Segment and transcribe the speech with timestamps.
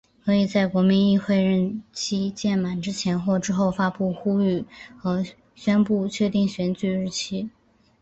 [0.25, 4.65] 可以在国民议会任期届满之前或之后发布呼吁
[4.97, 7.51] 和宣布确定选举日期。